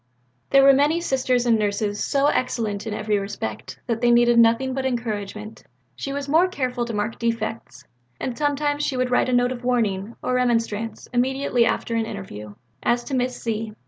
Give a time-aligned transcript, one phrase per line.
[0.49, 4.73] There were many Sisters and Nurses so excellent in every respect that they needed nothing
[4.73, 5.63] but encouragement;
[5.95, 7.83] she was more careful to mark defects,
[8.19, 12.55] and sometimes she would write a note of warning or remonstrance immediately after an interview,
[12.81, 13.73] as to Miss Z.